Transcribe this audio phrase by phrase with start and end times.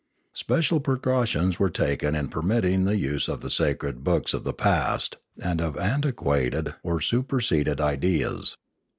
[0.33, 5.17] Special precautions were taken in permitting the use of the sacred books of the past,
[5.39, 8.57] and of antiquated or superseded ideas.